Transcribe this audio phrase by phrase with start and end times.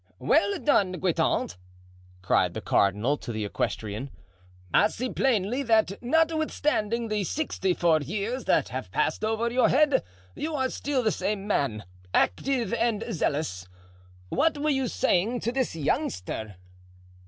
[0.17, 1.57] "Well done, Guitant,"
[2.23, 4.09] cried the cardinal to the equestrian;
[4.73, 10.01] "I see plainly that, notwithstanding the sixty four years that have passed over your head,
[10.35, 11.83] you are still the same man,
[12.15, 13.67] active and zealous.
[14.29, 16.55] What were you saying to this youngster?"